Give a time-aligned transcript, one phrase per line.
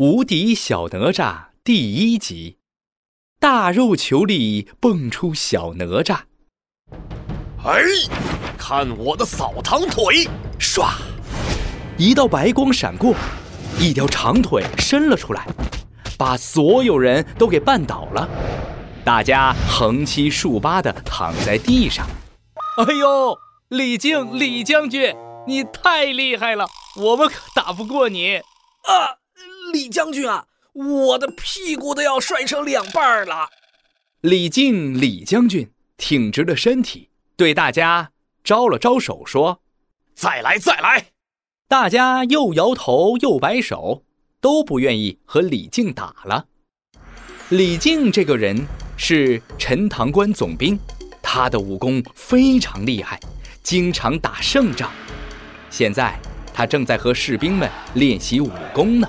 [0.00, 2.56] 无敌小哪吒第一集，
[3.38, 6.20] 大肉球里蹦出小哪吒。
[7.62, 7.82] 哎，
[8.56, 10.26] 看我的扫堂腿！
[10.58, 10.88] 唰，
[11.98, 13.14] 一道白光闪过，
[13.78, 15.46] 一条长腿伸了出来，
[16.16, 18.26] 把所有人都给绊倒了。
[19.04, 22.06] 大家横七竖八的躺在地上。
[22.78, 23.36] 哎呦，
[23.68, 25.14] 李靖，李将军，
[25.46, 29.19] 你太厉害了，我们可打不过你啊！
[29.72, 33.48] 李将军啊，我的屁股都要摔成两半了。
[34.20, 38.10] 李靖，李将军挺直了身体，对大家
[38.44, 39.62] 招了招手，说
[40.14, 41.06] ：“再来，再来。”
[41.66, 44.02] 大家又摇头又摆手，
[44.40, 46.46] 都不愿意和李靖打了。
[47.50, 48.66] 李靖这个人
[48.96, 50.78] 是陈塘关总兵，
[51.22, 53.18] 他的武功非常厉害，
[53.62, 54.90] 经常打胜仗。
[55.70, 56.18] 现在
[56.52, 59.08] 他正在和士兵们练习武功呢。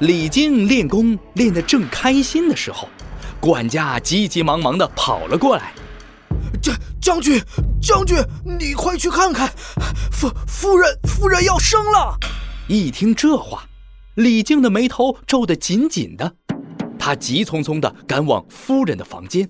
[0.00, 2.88] 李靖练功练得正开心的时候，
[3.40, 5.72] 管家急急忙忙地跑了过来。
[6.60, 7.40] 将将军，
[7.80, 9.52] 将军，你快去看看，
[10.10, 12.18] 夫夫人夫人要生了！
[12.68, 13.68] 一听这话，
[14.16, 16.34] 李靖的眉头皱得紧紧的，
[16.98, 19.48] 他急匆匆地赶往夫人的房间。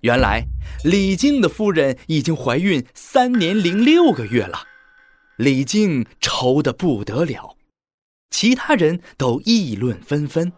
[0.00, 0.46] 原来，
[0.84, 4.60] 李靖的夫人已经怀孕三年零六个月了，
[5.36, 7.56] 李靖愁得不得了。
[8.30, 10.52] 其他人都议论纷纷。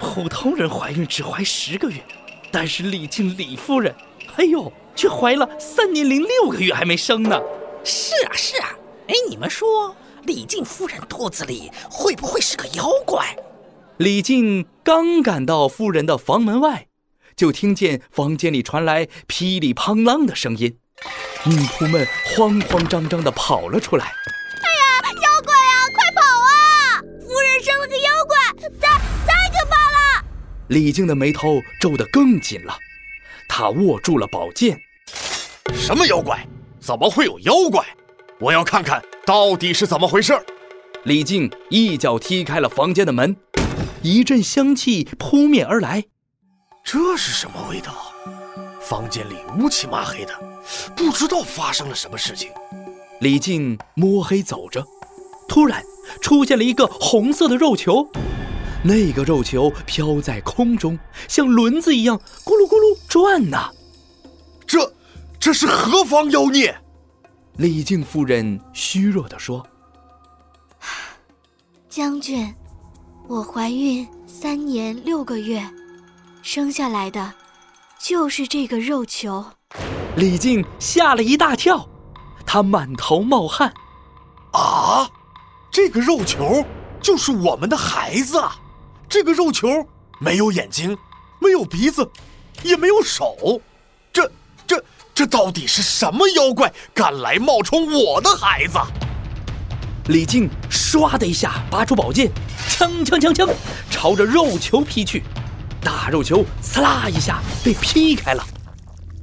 [0.00, 2.02] 普通人怀孕只怀十个月，
[2.50, 3.94] 但是李靖李夫人，
[4.36, 7.40] 哎呦，却怀了三年零六个月还没生呢。
[7.84, 8.74] 是啊，是啊。
[9.08, 13.36] 哎，你们说李靖夫人肚子里会不会是个妖怪？
[13.98, 16.88] 李靖刚赶到夫人的房门外，
[17.36, 20.76] 就听见房间里传来噼里啪啦的声音，
[21.44, 24.12] 女仆们慌慌张张地跑了出来。
[30.68, 32.76] 李靖的眉头皱得更紧了，
[33.48, 34.80] 他握住了宝剑。
[35.74, 36.46] 什么妖怪？
[36.80, 37.84] 怎么会有妖怪？
[38.40, 40.38] 我要看看到底是怎么回事。
[41.04, 43.36] 李靖一脚踢开了房间的门，
[44.02, 46.04] 一阵香气扑面而来。
[46.82, 48.12] 这是什么味道？
[48.80, 50.32] 房间里乌漆麻黑的，
[50.96, 52.50] 不知道发生了什么事情。
[53.20, 54.84] 李靖摸黑走着，
[55.48, 55.82] 突然
[56.20, 58.08] 出现了一个红色的肉球。
[58.86, 63.68] 那个肉球飘在空中，像轮子一样咕噜咕噜转呐。
[64.64, 64.92] 这，
[65.40, 66.80] 这是何方妖孽？
[67.56, 69.66] 李靖夫人虚弱地说
[71.90, 72.54] ：“将军，
[73.26, 75.68] 我怀孕三年六个月，
[76.40, 77.34] 生下来的，
[77.98, 79.44] 就是这个肉球。”
[80.16, 81.88] 李靖吓了一大跳，
[82.46, 83.74] 他满头冒汗。
[84.52, 85.10] 啊，
[85.72, 86.64] 这个肉球
[87.00, 88.56] 就是我们的孩子啊！
[89.18, 89.66] 这个肉球
[90.20, 90.94] 没有眼睛，
[91.40, 92.06] 没有鼻子，
[92.62, 93.62] 也没有手，
[94.12, 94.30] 这、
[94.66, 94.84] 这、
[95.14, 98.78] 这到底是什么妖怪敢来冒充我的孩子？
[100.08, 102.30] 李靖唰的一下拔出宝剑，
[102.68, 103.54] 锵锵锵锵，
[103.90, 105.22] 朝着肉球劈去。
[105.80, 108.46] 大肉球刺啦一下被劈开了，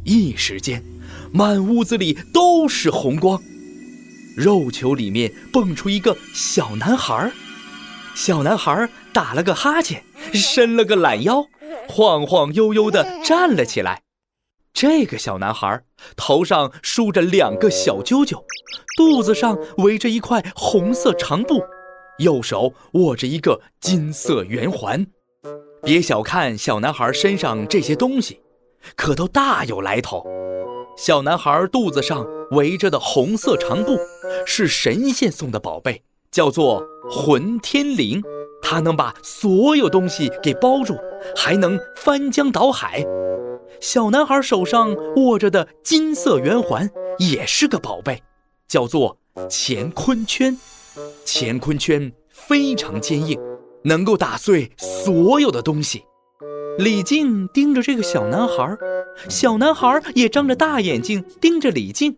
[0.04, 0.84] 一时间，
[1.32, 3.40] 满屋子里都是红光。
[4.36, 7.32] 肉球里面蹦出一个小男孩。
[8.16, 10.04] 小男孩打了个哈欠，
[10.34, 11.46] 伸了个懒腰，
[11.88, 14.02] 晃晃悠悠地站了起来。
[14.74, 15.84] 这个小男孩
[16.16, 18.44] 头上梳着两个小揪揪，
[18.98, 21.62] 肚子上围着一块红色长布，
[22.18, 25.06] 右手握着一个金色圆环。
[25.84, 28.42] 别小看小男孩身上这些东西，
[28.96, 30.26] 可都大有来头。
[30.98, 34.00] 小男孩肚子上围着的红色长布，
[34.46, 36.04] 是神仙送的宝贝。
[36.32, 38.20] 叫做混天绫，
[38.64, 40.98] 它能把所有东西给包住，
[41.36, 43.06] 还能翻江倒海。
[43.80, 48.24] 小男孩手上握着的金色圆环也是个宝贝，
[48.68, 49.18] 叫做
[49.50, 50.58] 乾坤圈。
[51.26, 53.38] 乾坤圈非常坚硬，
[53.84, 56.04] 能够打碎所有的东西。
[56.80, 58.78] 李靖盯着这个小男孩，
[59.30, 62.18] 小男孩也张着大眼睛盯着李靖。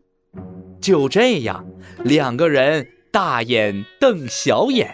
[0.79, 1.65] 就这样，
[2.03, 2.87] 两个人。
[3.11, 4.93] 大眼瞪小眼，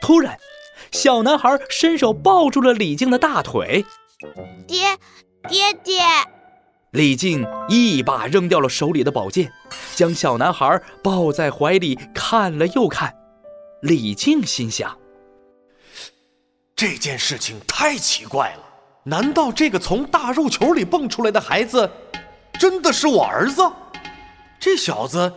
[0.00, 0.36] 突然，
[0.90, 3.84] 小男孩伸手抱住了李靖的大腿。
[4.66, 4.96] 爹，
[5.48, 6.02] 爹爹！
[6.92, 9.52] 李靖一把扔掉了手里的宝剑，
[9.94, 13.14] 将小男孩抱在怀里看了又看。
[13.82, 14.98] 李靖心想：
[16.74, 18.64] 这件事情太奇怪了，
[19.04, 21.90] 难道这个从大肉球里蹦出来的孩子，
[22.58, 23.62] 真的是我儿子？
[24.58, 25.32] 这小子。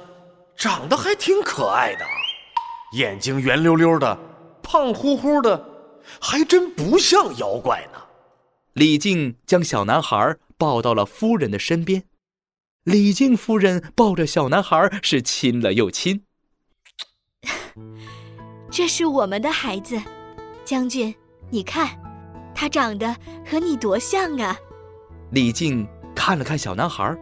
[0.55, 2.05] 长得还挺可爱的，
[2.95, 4.17] 眼睛圆溜溜的，
[4.73, 5.63] 胖乎乎的，
[6.19, 8.01] 还真不像妖怪呢。
[8.73, 12.05] 李靖将小男孩抱到了夫人的身边，
[12.83, 16.23] 李靖夫人抱着小男孩是亲了又亲。
[18.71, 20.01] 这是我们的孩子，
[20.65, 21.13] 将军，
[21.51, 21.89] 你看，
[22.55, 23.15] 他长得
[23.45, 24.57] 和你多像啊！
[25.29, 27.15] 李靖看了看小男孩，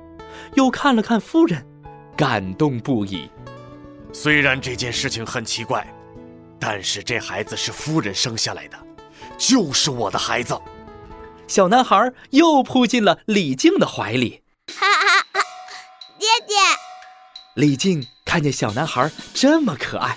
[0.54, 1.68] 又看了看夫人，
[2.16, 3.30] 感动不已。
[4.14, 5.86] 虽然这件事情很奇怪，
[6.62, 8.78] 但是这孩子是夫人生下来的，
[9.36, 10.56] 就是我的孩子。
[11.48, 14.44] 小男孩又扑进了李靖的怀里。
[14.68, 15.42] 哈哈哈！
[16.20, 16.56] 爹爹！
[17.56, 20.16] 李靖看见小男孩这么可爱。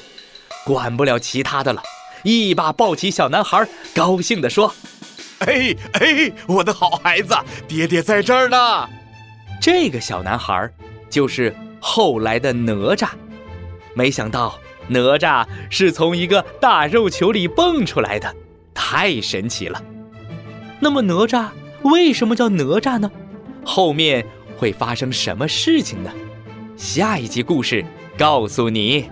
[0.67, 1.83] 管不了其他的了，
[2.23, 4.75] 一把抱起小男孩，高兴地说
[5.41, 7.35] ：“哎哎，我的好孩子，
[7.67, 8.89] 爹爹在这儿呢。”
[9.61, 10.71] 这个小男孩
[11.09, 13.09] 就是后来的哪吒。
[13.95, 14.59] 没想到
[14.89, 18.35] 哪吒是从一个大肉球里蹦出来的，
[18.73, 19.83] 太神奇了。
[20.81, 21.49] 那么哪吒
[21.83, 23.11] 为什么叫哪吒呢？
[23.65, 24.27] 后面
[24.57, 26.11] 会发生什么事情呢？
[26.77, 27.85] 下一集故事
[28.19, 29.09] 告诉你。